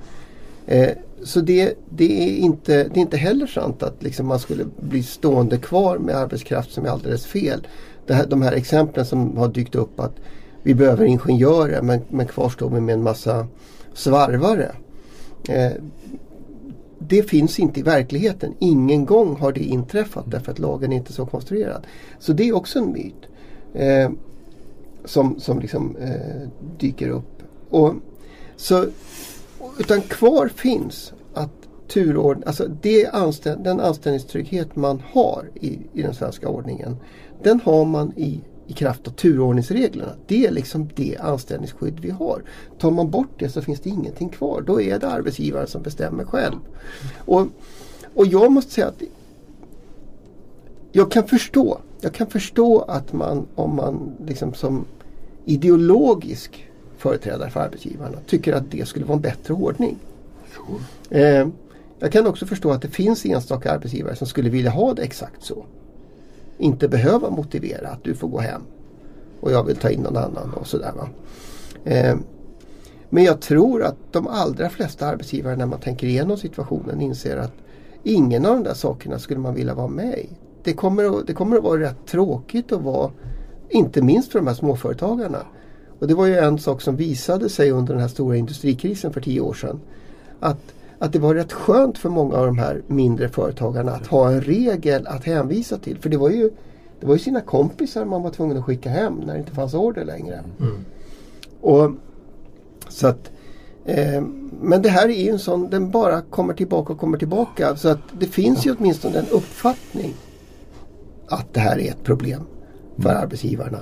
Eh, 0.67 0.91
så 1.23 1.41
det, 1.41 1.75
det, 1.89 2.23
är 2.23 2.37
inte, 2.37 2.85
det 2.85 2.97
är 2.97 3.03
inte 3.03 3.17
heller 3.17 3.47
sant 3.47 3.83
att 3.83 4.03
liksom, 4.03 4.27
man 4.27 4.39
skulle 4.39 4.65
bli 4.81 5.03
stående 5.03 5.57
kvar 5.57 5.99
med 5.99 6.17
arbetskraft 6.17 6.73
som 6.73 6.85
är 6.85 6.89
alldeles 6.89 7.27
fel. 7.27 7.67
Det 8.07 8.15
här, 8.15 8.27
de 8.27 8.43
här 8.43 8.53
exemplen 8.53 9.07
som 9.07 9.37
har 9.37 9.49
dykt 9.49 9.75
upp 9.75 10.01
att 10.01 10.15
vi 10.63 10.75
behöver 10.75 11.05
ingenjörer 11.05 11.83
men, 11.83 12.01
men 12.09 12.27
kvar 12.27 12.49
står 12.49 12.71
vi 12.71 12.81
med 12.81 12.93
en 12.93 13.03
massa 13.03 13.47
svarvare. 13.95 14.73
Eh, 15.49 15.73
det 16.99 17.23
finns 17.23 17.59
inte 17.59 17.81
i 17.81 17.83
verkligheten. 17.83 18.55
Ingen 18.59 19.05
gång 19.05 19.37
har 19.37 19.53
det 19.53 19.65
inträffat 19.65 20.25
därför 20.31 20.53
att 20.53 20.59
lagen 20.59 20.93
är 20.93 20.97
inte 20.97 21.13
så 21.13 21.27
konstruerad. 21.27 21.87
Så 22.19 22.33
det 22.33 22.49
är 22.49 22.57
också 22.57 22.79
en 22.79 22.93
myt. 22.93 23.29
Eh, 23.75 24.11
som 25.05 25.41
som 25.41 25.61
liksom, 25.61 25.97
eh, 25.97 26.49
dyker 26.79 27.09
upp. 27.09 27.43
Och, 27.71 27.95
så, 28.57 28.87
utan 29.79 30.01
kvar 30.01 30.49
finns 30.49 31.13
att 31.35 31.51
turordning, 31.89 32.45
alltså 32.47 32.69
det 32.83 33.07
anställ, 33.07 33.63
den 33.63 33.81
anställningstrygghet 33.81 34.77
man 34.77 35.03
har 35.13 35.45
i, 35.55 35.79
i 35.93 36.03
den 36.03 36.15
svenska 36.15 36.49
ordningen. 36.49 36.97
Den 37.43 37.61
har 37.61 37.85
man 37.85 38.13
i, 38.17 38.41
i 38.71 38.73
kraft 38.73 39.09
av 39.09 39.11
turordningsreglerna. 39.11 40.13
Det 40.27 40.47
är 40.47 40.51
liksom 40.51 40.89
det 40.97 41.17
anställningsskydd 41.21 42.01
vi 42.01 42.11
har. 42.11 42.43
Tar 42.79 42.91
man 42.91 43.11
bort 43.11 43.31
det 43.39 43.49
så 43.49 43.63
finns 43.63 43.81
det 43.81 43.91
ingenting 43.91 44.29
kvar. 44.29 44.63
Då 44.67 44.81
är 44.81 44.99
det 44.99 45.09
arbetsgivaren 45.09 45.67
som 45.67 45.83
bestämmer 45.83 46.25
själv. 46.25 46.57
Och, 47.19 47.47
och 48.15 48.27
jag 48.27 48.53
måste 48.53 48.73
säga 48.73 48.87
att 48.87 49.03
jag 50.93 51.11
kan 51.11 51.29
förstå 51.29 51.81
jag 52.01 52.15
kan 52.15 52.27
förstå 52.27 52.81
att 52.81 53.13
man 53.13 53.47
om 53.55 53.77
man 53.77 54.13
liksom 54.27 54.55
som 54.55 54.85
ideologisk 55.45 56.67
företrädare 56.99 57.51
för 57.51 57.61
arbetsgivarna 57.61 58.19
tycker 58.27 58.53
att 58.53 58.71
det 58.71 58.89
skulle 58.89 59.05
vara 59.05 59.17
en 59.17 59.23
bättre 59.23 59.55
ordning. 59.55 59.97
Eh, 61.11 61.49
jag 61.99 62.13
kan 62.13 62.27
också 62.27 62.47
förstå 62.47 62.71
att 62.71 62.83
det 62.83 62.89
finns 62.89 63.25
enstaka 63.25 63.73
arbetsgivare 63.73 64.17
som 64.17 64.27
skulle 64.27 64.51
vilja 64.51 64.71
ha 64.71 64.95
det 64.95 65.03
exakt 65.03 65.45
så. 65.45 65.65
Inte 66.61 66.89
behöva 66.89 67.31
motivera 67.31 67.89
att 67.89 68.05
du 68.05 68.15
får 68.15 68.29
gå 68.29 68.39
hem 68.39 68.63
och 69.41 69.53
jag 69.53 69.65
vill 69.65 69.77
ta 69.77 69.91
in 69.91 70.01
någon 70.01 70.17
annan 70.17 70.55
och 70.55 70.67
sådär. 70.67 70.93
Va? 70.97 71.09
Eh, 71.85 72.17
men 73.09 73.25
jag 73.25 73.41
tror 73.41 73.83
att 73.83 73.97
de 74.11 74.27
allra 74.27 74.69
flesta 74.71 75.07
arbetsgivare 75.07 75.57
när 75.57 75.67
man 75.67 75.81
tänker 75.81 76.07
igenom 76.07 76.37
situationen 76.37 77.01
inser 77.01 77.37
att 77.37 77.53
ingen 78.03 78.47
av 78.47 78.55
de 78.55 78.65
där 78.65 78.75
sakerna 78.75 79.19
skulle 79.19 79.41
man 79.41 79.55
vilja 79.55 79.75
vara 79.75 79.89
med 79.89 80.19
i. 80.19 80.29
Det 80.63 80.73
kommer, 80.73 81.19
att, 81.19 81.27
det 81.27 81.33
kommer 81.33 81.57
att 81.57 81.63
vara 81.63 81.81
rätt 81.81 82.07
tråkigt 82.07 82.73
att 82.73 82.83
vara, 82.83 83.11
inte 83.69 84.03
minst 84.03 84.33
för 84.33 84.39
de 84.39 84.47
här 84.47 84.55
småföretagarna. 84.55 85.43
Och 85.99 86.09
det 86.09 86.15
var 86.15 86.27
ju 86.27 86.37
en 86.37 86.59
sak 86.59 86.83
som 86.83 86.97
visade 86.97 87.49
sig 87.49 87.71
under 87.71 87.95
den 87.95 88.01
här 88.01 88.09
stora 88.09 88.37
industrikrisen 88.37 89.13
för 89.13 89.21
tio 89.21 89.41
år 89.41 89.55
sedan. 89.55 89.81
Att, 90.41 90.61
att 91.03 91.13
det 91.13 91.19
var 91.19 91.35
rätt 91.35 91.53
skönt 91.53 91.99
för 91.99 92.09
många 92.09 92.37
av 92.37 92.47
de 92.47 92.59
här 92.59 92.83
mindre 92.87 93.29
företagarna 93.29 93.93
att 93.93 94.07
ha 94.07 94.31
en 94.31 94.41
regel 94.41 95.07
att 95.07 95.25
hänvisa 95.25 95.79
till. 95.79 95.99
För 95.99 96.09
det 96.09 96.17
var 96.17 96.31
ju, 96.31 96.51
det 97.01 97.07
var 97.07 97.15
ju 97.15 97.19
sina 97.19 97.41
kompisar 97.41 98.05
man 98.05 98.23
var 98.23 98.31
tvungen 98.31 98.57
att 98.57 98.65
skicka 98.65 98.91
hem 98.91 99.15
när 99.27 99.33
det 99.33 99.39
inte 99.39 99.53
fanns 99.53 99.75
order 99.75 100.05
längre. 100.05 100.43
Och 101.61 101.91
så 102.89 103.07
att, 103.07 103.31
eh, 103.85 104.23
men 104.61 104.83
det 104.83 104.89
här 104.89 105.09
är 105.09 105.23
ju 105.25 105.31
en 105.31 105.39
sån, 105.39 105.71
den 105.71 105.91
bara 105.91 106.21
kommer 106.21 106.55
tillbaka 106.55 106.93
och 106.93 106.99
kommer 106.99 107.19
tillbaka. 107.19 107.77
Så 107.77 107.89
att 107.89 108.01
det 108.19 108.27
finns 108.27 108.67
ju 108.67 108.75
åtminstone 108.79 109.19
en 109.19 109.29
uppfattning 109.33 110.15
att 111.29 111.55
det 111.55 111.61
här 111.61 111.79
är 111.79 111.91
ett 111.91 112.05
problem 112.05 112.43
för 112.99 113.11
arbetsgivarna. 113.11 113.79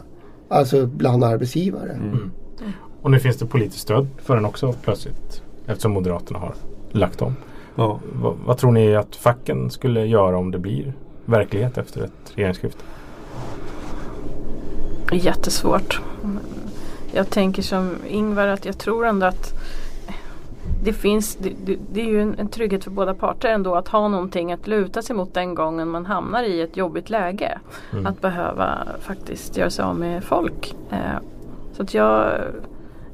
Alltså 0.49 0.87
bland 0.87 1.25
arbetsgivare. 1.25 2.01
Och 3.03 3.11
nu 3.11 3.19
finns 3.19 3.37
det 3.37 3.47
politiskt 3.47 3.83
stöd 3.83 4.07
för 4.19 4.35
den 4.35 4.45
också 4.45 4.75
plötsligt. 4.83 5.43
Eftersom 5.67 5.93
Moderaterna 5.93 6.39
har 6.39 6.55
lagt 6.91 7.23
om. 7.23 7.37
Ja. 7.75 8.01
Vad, 8.13 8.37
vad 8.47 8.59
tror 8.59 8.73
ni 8.73 8.97
att 8.97 9.17
facken 9.17 9.71
skulle 9.71 10.07
göra 10.07 10.39
om 10.39 10.51
det 10.51 10.59
blir 10.59 10.93
verklighet 11.25 11.79
efter 11.79 12.05
ett 12.05 12.33
regeringsskifte? 12.35 12.85
Jättesvårt. 15.13 16.01
Jag 17.13 17.31
tänker 17.31 17.63
som 17.63 17.97
Ingvar 18.09 18.47
att 18.47 18.65
jag 18.65 18.79
tror 18.79 19.07
ändå 19.07 19.27
att 19.27 19.55
det 20.85 20.93
finns, 20.93 21.37
det, 21.37 21.53
det, 21.65 21.79
det 21.93 22.01
är 22.01 22.07
ju 22.07 22.23
en, 22.23 22.39
en 22.39 22.49
trygghet 22.49 22.85
för 22.85 22.91
båda 22.91 23.15
parter 23.15 23.49
ändå 23.49 23.75
att 23.75 23.89
ha 23.89 24.09
någonting 24.09 24.53
att 24.53 24.67
luta 24.67 25.03
sig 25.03 25.17
mot 25.17 25.35
den 25.35 25.55
gången 25.55 25.89
man 25.89 26.07
hamnar 26.07 26.43
i 26.43 26.61
ett 26.61 26.77
jobbigt 26.77 27.11
läge. 27.11 27.59
Mm. 27.93 28.07
Att 28.07 28.21
behöva 28.21 28.79
faktiskt 29.01 29.57
göra 29.57 29.71
sig 29.71 29.85
av 29.85 29.99
med 29.99 30.25
folk. 30.25 30.77
Eh, 30.91 31.19
så 31.73 31.83
att 31.83 31.95
jag, 31.95 32.33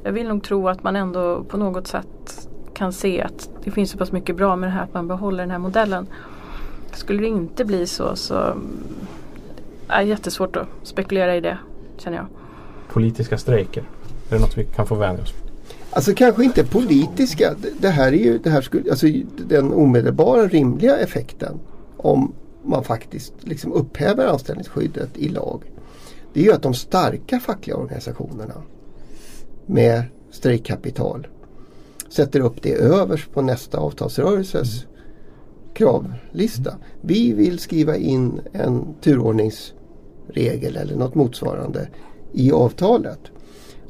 jag 0.03 0.13
vill 0.13 0.29
nog 0.29 0.43
tro 0.43 0.69
att 0.69 0.83
man 0.83 0.97
ändå 0.97 1.45
på 1.45 1.57
något 1.57 1.87
sätt 1.87 2.44
kan 2.75 2.93
se 2.93 3.23
att 3.23 3.51
det 3.65 3.71
finns 3.71 3.91
så 3.91 3.99
pass 3.99 4.13
mycket 4.13 4.37
bra 4.37 4.57
med 4.57 4.69
det 4.69 4.73
här 4.73 4.83
att 4.83 4.95
man 4.95 5.09
behåller 5.09 5.39
den 5.43 5.51
här 5.51 5.59
modellen. 5.59 6.07
Skulle 6.93 7.23
det 7.23 7.29
inte 7.29 7.65
bli 7.65 7.87
så 7.87 8.17
så 8.17 8.35
är 9.89 9.99
det 9.99 10.05
jättesvårt 10.05 10.57
att 10.57 10.67
spekulera 10.83 11.37
i 11.37 11.41
det 11.41 11.59
känner 11.97 12.17
jag. 12.17 12.27
Politiska 12.93 13.39
strejker. 13.39 13.83
Är 14.31 14.35
det 14.35 14.41
något 14.41 14.59
vi 14.59 14.65
kan 14.65 14.87
få 14.87 14.95
vänja 14.95 15.23
oss? 15.23 15.35
Alltså 15.91 16.13
kanske 16.15 16.45
inte 16.45 16.65
politiska. 16.65 17.55
Det- 17.63 17.73
Det 17.79 17.89
här 17.89 18.07
är 18.13 18.17
ju 18.17 18.39
det 18.39 18.51
här 18.51 18.61
skulle, 18.61 18.91
alltså, 18.91 19.07
den 19.37 19.73
omedelbara 19.73 20.47
rimliga 20.47 20.97
effekten 20.99 21.59
om 21.97 22.33
man 22.65 22.85
faktiskt 22.85 23.33
liksom 23.41 23.73
upphäver 23.73 24.27
anställningsskyddet 24.27 25.11
i 25.19 25.29
lag. 25.29 25.63
Det 26.33 26.41
är 26.41 26.45
ju 26.45 26.53
att 26.53 26.63
de 26.63 26.75
starka 26.75 27.41
fackliga 27.41 27.77
organisationerna 27.77 28.55
med 29.67 30.03
strejkkapital 30.31 31.27
sätter 32.15 32.41
upp 32.41 32.63
det 32.63 32.75
överst 32.75 33.33
på 33.33 33.43
nästa 33.43 33.79
avtalsrörelses 33.79 34.87
kravlista. 35.75 36.75
Vi 37.01 37.33
vill 37.33 37.59
skriva 37.59 37.97
in 37.97 38.41
en 38.53 38.95
turordningsregel 39.01 40.77
eller 40.77 40.97
något 40.97 41.15
motsvarande 41.15 41.89
i 42.33 42.53
avtalet. 42.53 43.21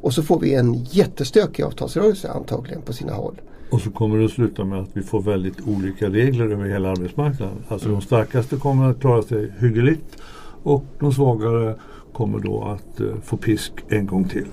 Och 0.01 0.13
så 0.15 0.23
får 0.23 0.41
vi 0.41 0.55
en 0.55 0.75
jättestökig 0.75 1.63
avtalsrörelse 1.63 2.31
antagligen 2.31 2.83
på 2.83 2.93
sina 2.93 3.13
håll. 3.13 3.41
Och 3.71 3.81
så 3.81 3.91
kommer 3.91 4.19
det 4.19 4.25
att 4.25 4.31
sluta 4.31 4.65
med 4.65 4.81
att 4.81 4.91
vi 4.93 5.03
får 5.03 5.23
väldigt 5.23 5.69
olika 5.69 6.09
regler 6.09 6.51
över 6.51 6.65
hela 6.65 6.91
arbetsmarknaden. 6.91 7.57
Alltså 7.69 7.89
de 7.89 8.01
starkaste 8.01 8.57
kommer 8.57 8.91
att 8.91 9.01
klara 9.01 9.23
sig 9.23 9.53
hyggligt 9.59 10.17
och 10.63 10.85
de 11.01 11.13
svagare 11.13 11.75
kommer 12.13 12.39
då 12.39 12.65
att 12.65 13.01
eh, 13.01 13.07
få 13.25 13.37
pisk 13.37 13.73
en 13.89 14.07
gång 14.07 14.29
till. 14.29 14.47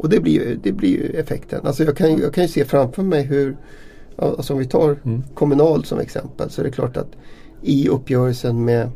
Och 0.00 0.08
det 0.08 0.20
blir 0.20 0.58
det 0.62 0.72
blir 0.72 1.14
effekten. 1.16 1.66
Alltså 1.66 1.84
jag, 1.84 1.96
kan, 1.96 2.18
jag 2.18 2.34
kan 2.34 2.44
ju 2.44 2.48
se 2.48 2.64
framför 2.64 3.02
mig 3.02 3.22
hur, 3.22 3.56
alltså 4.16 4.52
om 4.52 4.58
vi 4.58 4.66
tar 4.66 4.96
Mm. 5.04 5.22
Kommunal 5.34 5.84
som 5.84 5.98
exempel 5.98 6.50
så 6.50 6.60
är 6.60 6.64
det 6.64 6.70
klart 6.70 6.96
att 6.96 7.08
i 7.62 7.88
uppgörelsen 7.88 8.64
med 8.64 8.90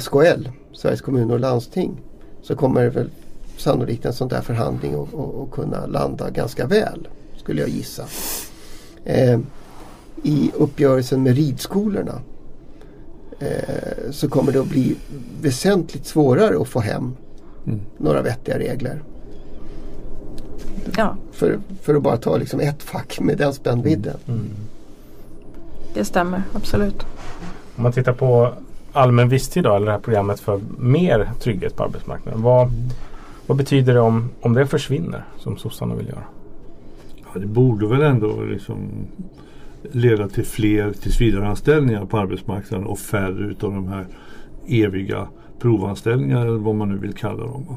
SKL, 0.00 0.48
Sveriges 0.72 1.00
kommuner 1.00 1.34
och 1.34 1.40
landsting, 1.40 2.00
så 2.42 2.56
kommer 2.56 2.82
det 2.82 2.90
väl 2.90 3.10
sannolikt 3.56 4.04
en 4.04 4.12
sån 4.12 4.28
där 4.28 4.40
förhandling 4.40 4.94
att 4.94 5.14
och, 5.14 5.34
och 5.34 5.50
kunna 5.50 5.86
landa 5.86 6.30
ganska 6.30 6.66
väl, 6.66 7.08
skulle 7.36 7.60
jag 7.60 7.70
gissa. 7.70 8.04
Eh, 9.04 9.40
I 10.22 10.50
uppgörelsen 10.54 11.22
med 11.22 11.36
ridskolorna 11.36 12.22
eh, 13.38 14.10
så 14.10 14.28
kommer 14.28 14.52
det 14.52 14.60
att 14.60 14.68
bli 14.70 14.96
väsentligt 15.42 16.06
svårare 16.06 16.60
att 16.60 16.68
få 16.68 16.80
hem 16.80 17.16
Mm. 17.66 17.80
några 17.98 18.22
vettiga 18.22 18.58
regler. 18.58 19.02
Ja, 20.98 21.16
För, 21.32 21.58
för 21.82 21.94
att 21.94 22.02
bara 22.02 22.16
ta 22.16 22.36
liksom 22.36 22.60
ett 22.60 22.82
fack 22.82 23.20
med 23.20 23.38
den 23.38 23.52
spännvidden. 23.52 24.16
det 25.94 26.04
stämmer 26.04 26.42
absolut. 26.54 27.06
Om 27.76 27.82
man 27.82 27.92
tittar 27.92 28.12
på 28.12 28.52
allmän 28.92 29.28
visstid 29.28 29.64
då, 29.64 29.74
eller 29.74 29.86
det 29.86 29.92
här 29.92 29.98
programmet 29.98 30.40
för 30.40 30.60
mer 30.78 31.30
trygghet 31.40 31.76
på 31.76 31.84
arbetsmarknaden. 31.84 32.42
Vad, 32.42 32.72
vad 33.46 33.58
betyder 33.58 33.94
det 33.94 34.00
om, 34.00 34.30
om 34.40 34.54
det 34.54 34.66
försvinner 34.66 35.24
som 35.36 35.56
sossarna 35.56 35.94
vill 35.94 36.08
göra? 36.08 36.24
Ja, 37.16 37.40
det 37.40 37.46
borde 37.46 37.86
väl 37.86 38.02
ändå 38.02 38.42
liksom 38.42 38.88
leda 39.82 40.28
till 40.28 40.44
fler 40.44 40.92
tillsvidareanställningar 40.92 42.04
på 42.04 42.18
arbetsmarknaden 42.18 42.86
och 42.86 42.98
färre 42.98 43.44
utav 43.50 43.72
de 43.72 43.88
här 43.88 44.06
eviga 44.68 45.28
provanställningar 45.58 46.46
eller 46.46 46.58
vad 46.58 46.74
man 46.74 46.88
nu 46.88 46.96
vill 46.96 47.14
kalla 47.14 47.44
dem. 47.44 47.76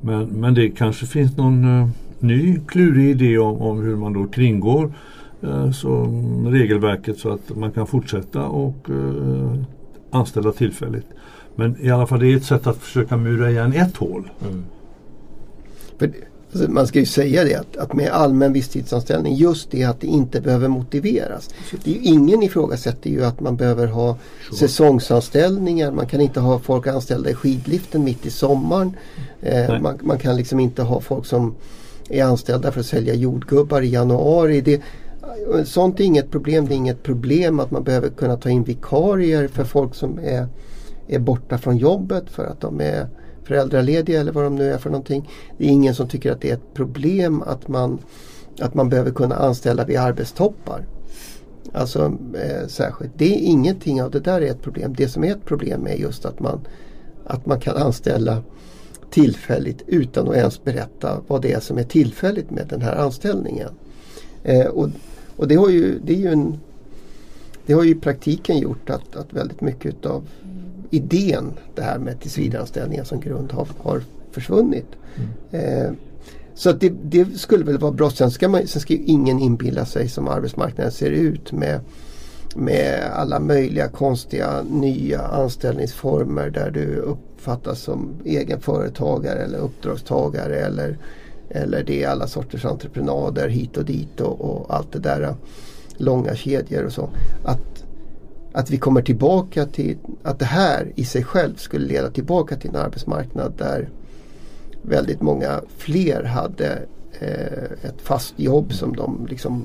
Men, 0.00 0.24
men 0.24 0.54
det 0.54 0.70
kanske 0.70 1.06
finns 1.06 1.36
någon 1.36 1.80
eh, 1.80 1.88
ny 2.22 2.60
klurig 2.68 3.10
idé 3.10 3.38
om, 3.38 3.60
om 3.60 3.80
hur 3.80 3.96
man 3.96 4.12
då 4.12 4.26
kringgår 4.26 4.94
eh, 5.42 5.70
så, 5.70 6.22
regelverket 6.46 7.18
så 7.18 7.30
att 7.32 7.56
man 7.56 7.72
kan 7.72 7.86
fortsätta 7.86 8.46
och 8.46 8.90
eh, 8.90 9.54
anställa 10.10 10.52
tillfälligt. 10.52 11.06
Men 11.54 11.76
i 11.80 11.90
alla 11.90 12.06
fall 12.06 12.20
det 12.20 12.32
är 12.32 12.36
ett 12.36 12.44
sätt 12.44 12.66
att 12.66 12.76
försöka 12.76 13.16
mura 13.16 13.50
igen 13.50 13.72
ett 13.72 13.96
hål. 13.96 14.30
För, 15.98 16.12
alltså, 16.52 16.70
man 16.70 16.86
ska 16.86 16.98
ju 16.98 17.06
säga 17.06 17.44
det 17.44 17.54
att, 17.54 17.76
att 17.76 17.92
med 17.92 18.10
allmän 18.10 18.52
visstidsanställning, 18.52 19.34
just 19.34 19.70
det 19.70 19.84
att 19.84 20.00
det 20.00 20.06
inte 20.06 20.40
behöver 20.40 20.68
motiveras. 20.68 21.50
Det 21.84 21.90
är 21.90 21.94
ju, 21.94 22.00
ingen 22.02 22.42
ifrågasätter 22.42 23.10
ju 23.10 23.24
att 23.24 23.40
man 23.40 23.56
behöver 23.56 23.86
ha 23.86 24.16
säsongsanställningar. 24.58 25.92
Man 25.92 26.06
kan 26.06 26.20
inte 26.20 26.40
ha 26.40 26.58
folk 26.58 26.86
anställda 26.86 27.30
i 27.30 27.34
skidliften 27.34 28.04
mitt 28.04 28.26
i 28.26 28.30
sommaren. 28.30 28.96
Eh, 29.40 29.80
man, 29.80 29.98
man 30.02 30.18
kan 30.18 30.36
liksom 30.36 30.60
inte 30.60 30.82
ha 30.82 31.00
folk 31.00 31.26
som 31.26 31.54
är 32.08 32.24
anställda 32.24 32.72
för 32.72 32.80
att 32.80 32.86
sälja 32.86 33.14
jordgubbar 33.14 33.82
i 33.82 33.88
januari. 33.88 34.60
Det, 34.60 34.82
sånt 35.64 36.00
är 36.00 36.04
inget 36.04 36.30
problem. 36.30 36.66
Det 36.66 36.74
är 36.74 36.76
inget 36.76 37.02
problem 37.02 37.60
att 37.60 37.70
man 37.70 37.84
behöver 37.84 38.08
kunna 38.08 38.36
ta 38.36 38.50
in 38.50 38.64
vikarier 38.64 39.48
för 39.48 39.64
folk 39.64 39.94
som 39.94 40.18
är, 40.18 40.46
är 41.08 41.18
borta 41.18 41.58
från 41.58 41.76
jobbet 41.76 42.30
för 42.30 42.44
att 42.44 42.60
de 42.60 42.80
är 42.80 43.08
föräldralediga 43.44 44.20
eller 44.20 44.32
vad 44.32 44.44
de 44.44 44.56
nu 44.56 44.72
är 44.72 44.78
för 44.78 44.90
någonting. 44.90 45.30
Det 45.58 45.64
är 45.64 45.68
ingen 45.68 45.94
som 45.94 46.08
tycker 46.08 46.32
att 46.32 46.40
det 46.40 46.50
är 46.50 46.54
ett 46.54 46.74
problem 46.74 47.42
att 47.42 47.68
man, 47.68 47.98
att 48.60 48.74
man 48.74 48.88
behöver 48.88 49.10
kunna 49.10 49.34
anställa 49.34 49.84
vid 49.84 49.96
arbetstoppar. 49.96 50.86
Alltså 51.72 52.18
eh, 52.34 52.66
särskilt. 52.68 53.12
Det 53.16 53.34
är 53.34 53.38
ingenting 53.38 54.02
av 54.02 54.10
det 54.10 54.20
där 54.20 54.40
är 54.40 54.50
ett 54.50 54.62
problem. 54.62 54.94
Det 54.96 55.08
som 55.08 55.24
är 55.24 55.32
ett 55.32 55.44
problem 55.44 55.86
är 55.86 55.94
just 55.94 56.24
att 56.24 56.40
man, 56.40 56.60
att 57.26 57.46
man 57.46 57.60
kan 57.60 57.76
anställa 57.76 58.42
tillfälligt 59.12 59.82
utan 59.86 60.28
att 60.28 60.36
ens 60.36 60.64
berätta 60.64 61.20
vad 61.26 61.42
det 61.42 61.52
är 61.52 61.60
som 61.60 61.78
är 61.78 61.82
tillfälligt 61.82 62.50
med 62.50 62.66
den 62.66 62.82
här 62.82 62.96
anställningen. 62.96 63.70
Eh, 64.42 64.66
och 64.66 64.88
och 65.36 65.48
det, 65.48 65.54
har 65.54 65.68
ju, 65.68 65.98
det, 65.98 66.12
är 66.12 66.16
ju 66.16 66.28
en, 66.28 66.58
det 67.66 67.72
har 67.72 67.82
ju 67.82 67.90
i 67.90 67.94
praktiken 67.94 68.58
gjort 68.58 68.90
att, 68.90 69.16
att 69.16 69.32
väldigt 69.32 69.60
mycket 69.60 70.06
av 70.06 70.28
idén, 70.90 71.52
det 71.74 71.82
här 71.82 71.98
med 71.98 72.20
tillsvidareanställningar 72.20 73.04
som 73.04 73.20
grund, 73.20 73.52
har, 73.52 73.68
har 73.78 74.02
försvunnit. 74.30 74.86
Eh, 75.50 75.90
så 76.54 76.70
att 76.70 76.80
det, 76.80 76.92
det 77.02 77.38
skulle 77.38 77.64
väl 77.64 77.78
vara 77.78 77.92
bra. 77.92 78.10
Sen 78.10 78.30
ska, 78.30 78.48
man, 78.48 78.66
sen 78.66 78.82
ska 78.82 78.94
ju 78.94 79.02
ingen 79.04 79.38
inbilla 79.38 79.86
sig 79.86 80.08
som 80.08 80.28
arbetsmarknaden 80.28 80.92
ser 80.92 81.10
ut 81.10 81.52
med, 81.52 81.80
med 82.56 83.10
alla 83.12 83.40
möjliga 83.40 83.88
konstiga 83.88 84.62
nya 84.62 85.20
anställningsformer 85.22 86.50
där 86.50 86.70
du 86.70 87.04
uppfattas 87.42 87.80
som 87.80 88.14
egen 88.24 88.60
företagare 88.60 89.38
eller 89.38 89.58
uppdragstagare 89.58 90.56
eller, 90.56 90.98
eller 91.50 91.84
det 91.84 92.02
är 92.02 92.08
alla 92.08 92.26
sorters 92.26 92.64
entreprenader 92.64 93.48
hit 93.48 93.76
och 93.76 93.84
dit 93.84 94.20
och, 94.20 94.40
och 94.40 94.74
allt 94.74 94.92
det 94.92 94.98
där 94.98 95.34
långa 95.96 96.34
kedjor 96.34 96.84
och 96.84 96.92
så. 96.92 97.08
Att, 97.44 97.84
att 98.52 98.70
vi 98.70 98.76
kommer 98.76 99.02
tillbaka 99.02 99.66
till 99.66 99.98
att 100.22 100.38
det 100.38 100.44
här 100.44 100.92
i 100.94 101.04
sig 101.04 101.24
själv 101.24 101.56
skulle 101.56 101.86
leda 101.86 102.10
tillbaka 102.10 102.56
till 102.56 102.70
en 102.70 102.76
arbetsmarknad 102.76 103.52
där 103.58 103.88
väldigt 104.82 105.20
många 105.20 105.60
fler 105.76 106.24
hade 106.24 106.82
eh, 107.20 107.88
ett 107.88 108.00
fast 108.02 108.34
jobb 108.36 108.72
som 108.72 108.96
de 108.96 109.26
liksom 109.30 109.62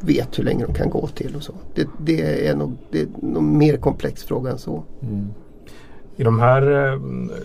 vet 0.00 0.38
hur 0.38 0.44
länge 0.44 0.66
de 0.66 0.74
kan 0.74 0.90
gå 0.90 1.06
till 1.06 1.36
och 1.36 1.42
så. 1.42 1.54
Det, 1.74 1.88
det 2.00 2.48
är 2.48 2.56
nog 2.56 2.76
det 2.90 3.00
är 3.00 3.08
nog 3.20 3.42
mer 3.42 3.76
komplex 3.76 4.22
fråga 4.22 4.50
än 4.50 4.58
så. 4.58 4.84
Mm. 5.02 5.28
I 6.16 6.24
de 6.24 6.40
här 6.40 6.92
eh, 6.92 7.00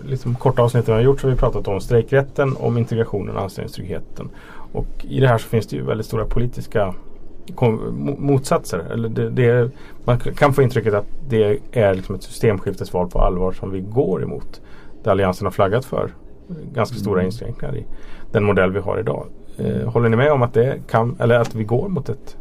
liksom, 0.06 0.36
korta 0.36 0.62
avsnitten 0.62 0.96
vi 0.96 1.02
har 1.02 1.06
gjort 1.06 1.22
så 1.22 1.28
har 1.28 1.32
vi 1.32 1.40
pratat 1.40 1.68
om 1.68 1.82
strejkrätten, 1.82 2.56
om 2.60 2.78
integrationen 2.78 3.36
och 3.36 3.42
anställningstryggheten. 3.42 4.30
Och 4.74 4.88
i 5.02 5.20
det 5.20 5.28
här 5.28 5.38
så 5.38 5.48
finns 5.48 5.68
det 5.68 5.76
ju 5.76 5.86
väldigt 5.86 6.08
stora 6.08 6.26
politiska 6.26 6.94
motsatser. 8.18 8.80
Eller 8.80 9.10
det, 9.10 9.30
det 9.30 9.72
man 10.04 10.20
kan 10.20 10.54
få 10.54 10.62
intrycket 10.62 10.94
att 10.94 11.06
det 11.30 11.60
är 11.72 11.94
liksom 11.94 12.16
ett 12.16 12.24
systemskiftesval 12.24 13.10
på 13.10 13.20
allvar 13.20 13.52
som 13.52 13.72
vi 13.72 13.80
går 13.80 14.24
emot. 14.24 14.62
Där 15.04 15.12
Alliansen 15.12 15.46
har 15.46 15.52
flaggat 15.52 15.86
för 15.86 16.14
ganska 16.74 16.96
stora 16.96 17.24
inskränkningar 17.24 17.76
i 17.76 17.86
den 18.32 18.44
modell 18.44 18.72
vi 18.72 18.80
har 18.80 19.00
idag. 19.00 19.26
Eh, 19.58 19.90
håller 19.90 20.10
ni 20.10 20.16
med 20.16 20.32
om 20.32 20.42
att, 20.42 20.54
det 20.54 20.80
kan, 20.88 21.16
eller 21.20 21.40
att 21.40 21.56
vi 21.56 21.64
går 21.64 21.90
mot 21.90 22.10
ett 22.10 22.38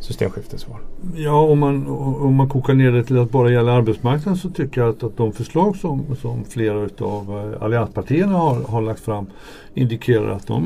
systemskiftesval? 0.00 0.80
Ja, 1.14 1.40
om 1.40 1.58
man, 1.58 1.86
om 1.88 2.34
man 2.34 2.48
kokar 2.48 2.74
ner 2.74 2.92
det 2.92 3.04
till 3.04 3.18
att 3.18 3.30
bara 3.30 3.50
gälla 3.50 3.72
arbetsmarknaden 3.72 4.36
så 4.36 4.50
tycker 4.50 4.80
jag 4.80 4.90
att, 4.90 5.02
att 5.02 5.16
de 5.16 5.32
förslag 5.32 5.76
som, 5.76 6.16
som 6.16 6.44
flera 6.44 6.88
av 6.98 7.54
allianspartierna 7.60 8.32
har, 8.32 8.62
har 8.62 8.82
lagt 8.82 9.00
fram 9.00 9.26
indikerar 9.74 10.28
att 10.28 10.46
de, 10.46 10.64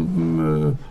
eh, 0.65 0.89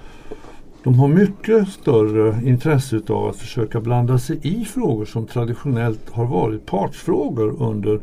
de 0.83 0.99
har 0.99 1.07
mycket 1.07 1.67
större 1.67 2.49
intresse 2.49 3.01
av 3.09 3.27
att 3.27 3.35
försöka 3.35 3.81
blanda 3.81 4.19
sig 4.19 4.39
i 4.41 4.65
frågor 4.65 5.05
som 5.05 5.25
traditionellt 5.25 6.09
har 6.11 6.25
varit 6.25 6.65
partsfrågor 6.65 7.55
under 7.59 7.99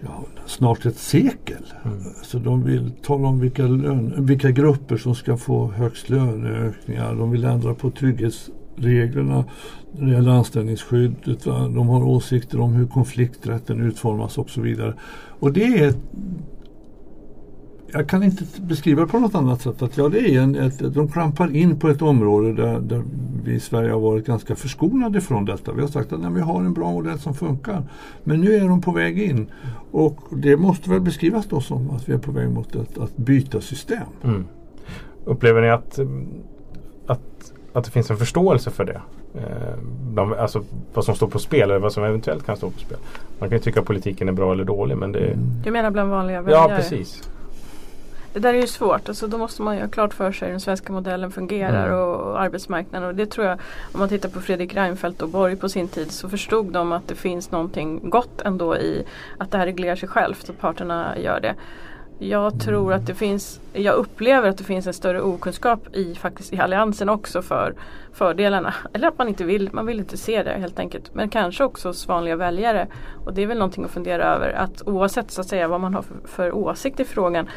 ja, 0.00 0.24
snart 0.46 0.86
ett 0.86 0.98
sekel. 0.98 1.64
Så 2.22 2.38
de 2.38 2.64
vill 2.64 2.92
tala 3.02 3.28
om 3.28 3.40
vilka, 3.40 3.62
lön, 3.62 4.26
vilka 4.26 4.50
grupper 4.50 4.96
som 4.96 5.14
ska 5.14 5.36
få 5.36 5.70
högst 5.70 6.10
löneökningar. 6.10 7.14
De 7.14 7.30
vill 7.30 7.44
ändra 7.44 7.74
på 7.74 7.90
reglerna 8.76 9.44
när 9.92 10.06
det 10.06 10.12
gäller 10.12 10.30
anställningsskyddet. 10.30 11.46
Va? 11.46 11.68
De 11.68 11.88
har 11.88 12.02
åsikter 12.04 12.60
om 12.60 12.72
hur 12.72 12.86
konflikträtten 12.86 13.80
utformas 13.80 14.38
och 14.38 14.50
så 14.50 14.60
vidare. 14.60 14.94
Och 15.38 15.52
det 15.52 15.64
är 15.64 15.94
jag 17.94 18.08
kan 18.08 18.22
inte 18.22 18.44
beskriva 18.60 19.02
det 19.02 19.08
på 19.08 19.18
något 19.18 19.34
annat 19.34 19.60
sätt. 19.60 19.82
Att 19.82 19.96
ja, 19.96 20.08
det 20.08 20.34
är 20.34 20.40
en, 20.40 20.56
ett, 20.56 20.94
de 20.94 21.08
klampar 21.08 21.56
in 21.56 21.78
på 21.78 21.88
ett 21.88 22.02
område 22.02 22.52
där, 22.52 22.80
där 22.80 23.02
vi 23.44 23.52
i 23.52 23.60
Sverige 23.60 23.92
har 23.92 24.00
varit 24.00 24.26
ganska 24.26 24.54
förskonade 24.54 25.20
från 25.20 25.44
detta. 25.44 25.72
Vi 25.72 25.80
har 25.80 25.88
sagt 25.88 26.12
att 26.12 26.20
nej, 26.20 26.30
vi 26.32 26.40
har 26.40 26.60
en 26.60 26.72
bra 26.72 26.90
modell 26.90 27.18
som 27.18 27.34
funkar. 27.34 27.82
Men 28.24 28.40
nu 28.40 28.54
är 28.54 28.68
de 28.68 28.80
på 28.80 28.92
väg 28.92 29.22
in. 29.22 29.46
Och 29.90 30.18
det 30.30 30.56
måste 30.56 30.90
väl 30.90 31.00
beskrivas 31.00 31.46
då 31.46 31.60
som 31.60 31.90
att 31.90 32.08
vi 32.08 32.12
är 32.12 32.18
på 32.18 32.32
väg 32.32 32.50
mot 32.50 32.74
ett, 32.74 32.98
att 32.98 33.16
byta 33.16 33.60
system. 33.60 34.06
Mm. 34.24 34.44
Upplever 35.24 35.62
ni 35.62 35.70
att, 35.70 35.98
mm, 35.98 36.26
att, 37.74 37.84
det 37.84 37.90
finns 37.90 38.10
en 38.10 38.16
förståelse 38.16 38.70
för 38.70 38.84
det? 38.84 39.00
Eh, 39.34 39.42
bland, 40.12 40.34
alltså 40.34 40.64
vad 40.94 41.04
som 41.04 41.14
står 41.14 41.28
på 41.28 41.38
spel 41.38 41.62
eller 41.70 41.78
vad 41.78 41.92
som 41.92 42.04
eventuellt 42.04 42.46
kan 42.46 42.56
stå 42.56 42.70
på 42.70 42.78
spel. 42.78 42.98
Man 43.38 43.48
kan 43.48 43.58
ju 43.58 43.62
tycka 43.62 43.80
att 43.80 43.86
politiken 43.86 44.28
är 44.28 44.32
bra 44.32 44.52
eller 44.52 44.64
dålig 44.64 44.96
men 44.96 45.12
det 45.12 45.32
Du 45.64 45.70
menar 45.70 45.90
bland 45.90 46.10
vanliga 46.10 46.42
väljare? 46.42 46.70
Ja 46.70 46.76
precis. 46.76 47.28
Det 48.32 48.40
där 48.40 48.54
är 48.54 48.60
ju 48.60 48.66
svårt. 48.66 49.08
Alltså, 49.08 49.26
då 49.26 49.38
måste 49.38 49.62
man 49.62 49.76
ju 49.76 49.80
ha 49.82 49.88
klart 49.88 50.14
för 50.14 50.32
sig 50.32 50.46
hur 50.48 50.52
den 50.52 50.60
svenska 50.60 50.92
modellen 50.92 51.30
fungerar 51.30 51.86
Mm. 51.86 51.98
och, 51.98 52.14
och 52.14 52.40
arbetsmarknaden. 52.40 53.08
Och 53.08 53.14
det 53.14 53.26
tror 53.26 53.46
jag, 53.46 53.58
om 53.92 54.00
man 54.00 54.08
tittar 54.08 54.28
på 54.28 54.40
Fredrik 54.40 54.74
Reinfeldt 54.74 55.22
och 55.22 55.28
Borg 55.28 55.56
på 55.56 55.68
sin 55.68 55.88
tid 55.88 56.10
så 56.12 56.28
förstod 56.28 56.72
de 56.72 56.92
att 56.92 57.08
det 57.08 57.14
finns 57.14 57.50
någonting 57.50 58.10
gott 58.10 58.40
ändå 58.40 58.76
i 58.76 59.04
att 59.38 59.50
det 59.50 59.58
här 59.58 59.66
reglerar 59.66 59.96
sig 59.96 60.08
självt 60.08 60.48
och 60.48 60.58
parterna 60.58 61.18
gör 61.18 61.40
det. 61.40 61.54
Jag 62.28 62.60
tror 62.60 62.92
att 62.92 63.06
det 63.06 63.14
finns, 63.14 63.60
jag 63.72 63.94
upplever 63.94 64.48
att 64.48 64.58
det 64.58 64.64
finns 64.64 64.86
en 64.86 64.94
större 64.94 65.20
okunskap 65.20 65.94
i, 65.96 66.14
faktiskt, 66.14 66.52
i 66.52 66.58
Alliansen 66.58 67.08
också 67.08 67.42
för 67.42 67.74
fördelarna. 68.12 68.74
Eller 68.92 69.08
att 69.08 69.18
man 69.18 69.28
inte 69.28 69.44
vill, 69.44 69.70
man 69.72 69.86
vill 69.86 69.98
inte 69.98 70.16
se 70.16 70.42
det 70.42 70.50
helt 70.50 70.78
enkelt. 70.78 71.14
Men 71.14 71.28
kanske 71.28 71.64
också 71.64 71.88
hos 71.88 72.08
vanliga 72.08 72.36
väljare. 72.36 72.86
Och 73.24 73.34
det 73.34 73.42
är 73.42 73.46
väl 73.46 73.58
någonting 73.58 73.84
att 73.84 73.90
fundera 73.90 74.24
över 74.34 74.52
att 74.52 74.82
oavsett 74.86 75.30
så 75.30 75.40
att 75.40 75.46
säga 75.46 75.68
vad 75.68 75.80
man 75.80 75.94
har 75.94 76.02
för, 76.02 76.14
för 76.24 76.52
åsikt 76.52 77.00
i 77.00 77.04
frågan 77.04 77.48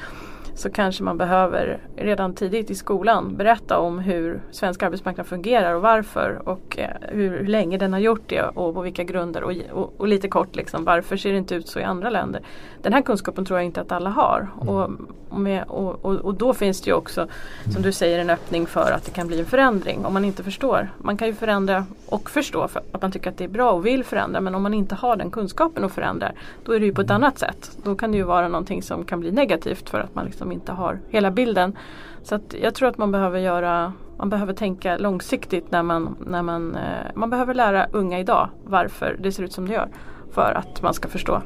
så 0.57 0.69
kanske 0.69 1.03
man 1.03 1.17
behöver 1.17 1.79
redan 1.95 2.33
tidigt 2.33 2.69
i 2.69 2.75
skolan 2.75 3.35
berätta 3.35 3.79
om 3.79 3.99
hur 3.99 4.41
svensk 4.51 4.83
arbetsmarknad 4.83 5.27
fungerar 5.27 5.73
och 5.73 5.81
varför 5.81 6.41
och 6.49 6.79
eh, 6.79 6.89
hur, 7.01 7.37
hur 7.37 7.47
länge 7.47 7.77
den 7.77 7.93
har 7.93 7.99
gjort 7.99 8.23
det 8.27 8.41
och 8.41 8.73
på 8.73 8.81
vilka 8.81 9.03
grunder 9.03 9.43
och, 9.43 9.53
och, 9.71 9.93
och, 9.97 10.07
lite 10.07 10.27
kort 10.27 10.55
liksom, 10.55 10.83
varför 10.83 11.17
ser 11.17 11.31
det 11.31 11.37
inte 11.37 11.55
ut 11.55 11.67
så 11.67 11.79
i 11.79 11.83
andra 11.83 12.09
länder. 12.09 12.41
Den 12.81 12.93
här 12.93 13.01
kunskapen 13.01 13.45
tror 13.45 13.59
jag 13.59 13.65
inte 13.65 13.81
att 13.81 13.91
alla 13.91 14.09
har 14.09 14.47
mm. 14.61 15.07
och, 15.29 15.39
med, 15.39 15.63
och, 15.67 16.05
och, 16.05 16.33
då 16.33 16.53
finns 16.53 16.81
det 16.81 16.89
ju 16.89 16.93
också 16.93 17.27
som 17.73 17.81
du 17.81 17.91
säger 17.91 18.19
en 18.19 18.29
öppning 18.29 18.65
för 18.65 18.91
att 18.91 19.05
det 19.05 19.11
kan 19.11 19.27
bli 19.27 19.39
en 19.39 19.45
förändring 19.45 20.05
om 20.05 20.13
man 20.13 20.25
inte 20.25 20.43
förstår. 20.43 20.89
Man 20.97 21.17
kan 21.17 21.27
ju 21.27 21.33
förändra 21.33 21.85
och 22.05 22.29
förstå 22.29 22.67
för 22.67 22.81
att 22.91 23.01
man 23.01 23.11
tycker 23.11 23.29
att 23.29 23.37
det 23.37 23.43
är 23.43 23.47
bra 23.47 23.71
och 23.71 23.85
vill 23.85 24.03
förändra 24.03 24.41
men 24.41 24.55
om 24.55 24.63
man 24.63 24.73
inte 24.73 24.95
har 24.95 25.15
den 25.15 25.31
kunskapen 25.31 25.83
att 25.83 25.91
förändra 25.91 26.31
då 26.65 26.71
är 26.71 26.79
det 26.79 26.85
ju 26.85 26.93
på 26.93 27.01
ett 27.01 27.11
annat 27.11 27.39
sätt. 27.39 27.71
Då 27.83 27.95
kan 27.95 28.11
det 28.11 28.17
ju 28.17 28.23
vara 28.23 28.47
någonting 28.47 28.83
som 28.83 29.05
kan 29.05 29.19
bli 29.19 29.31
negativt 29.31 29.89
för 29.89 29.99
att 29.99 30.15
man 30.15 30.25
liksom 30.25 30.46
inte 30.51 30.71
har 30.71 30.99
hela 31.09 31.31
bilden. 31.31 31.77
Så 32.23 32.35
att 32.35 32.55
jag 32.61 32.75
tror 32.75 32.89
att 32.89 32.97
man 32.97 33.11
behöver 33.11 33.39
göra 33.39 33.93
man 34.17 34.29
behöver 34.29 34.53
tänka 34.53 34.97
långsiktigt 34.97 35.71
när 35.71 35.83
man, 35.83 36.15
när 36.27 36.41
man, 36.41 36.75
eh, 36.75 37.11
man 37.15 37.29
behöver 37.29 37.53
lära 37.53 37.87
unga 37.91 38.19
idag 38.19 38.49
varför 38.63 39.17
det 39.19 39.31
ser 39.31 39.43
ut 39.43 39.53
som 39.53 39.67
det 39.67 39.73
gör. 39.73 39.89
För 40.31 40.53
att 40.53 40.81
man 40.81 40.93
ska 40.93 41.07
förstå. 41.07 41.41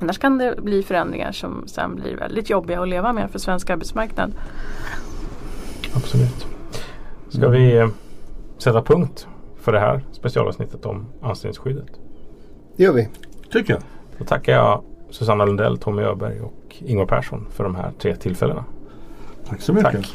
Annars 0.00 0.18
kan 0.18 0.38
det 0.38 0.62
bli 0.62 0.82
förändringar 0.82 1.32
som 1.32 1.64
sen 1.66 1.94
blir 1.94 2.16
väldigt 2.16 2.50
jobbiga 2.50 2.82
att 2.82 2.88
leva 2.88 3.12
med 3.12 3.30
för 3.30 3.38
svensk 3.38 3.70
arbetsmarknad. 3.70 4.32
Absolut. 5.94 6.46
Ska 7.28 7.48
vi 7.48 7.76
eh, 7.76 7.88
sätta 8.58 8.82
punkt 8.82 9.28
för 9.60 9.72
det 9.72 9.80
här 9.80 10.04
specialavsnittet 10.12 10.86
om 10.86 11.06
anställningsskyddet? 11.22 11.90
Det 12.76 12.82
gör 12.82 12.92
vi. 12.92 13.08
Tycker 13.50 13.72
jag. 13.72 13.82
Då 14.18 14.24
tackar 14.24 14.52
jag 14.52 14.84
Susanna 15.10 15.44
Lundell, 15.44 15.78
Tommy 15.78 16.02
Öberg 16.02 16.40
Ingvar 16.78 17.06
Persson 17.06 17.46
för 17.52 17.64
de 17.64 17.74
här 17.74 17.92
tre 17.98 18.16
tillfällena. 18.16 18.64
Tack 19.48 19.60
så 19.60 19.72
mycket. 19.72 19.92
Tack. 19.92 20.14